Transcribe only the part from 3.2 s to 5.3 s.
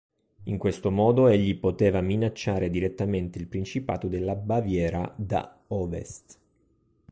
il principato della Baviera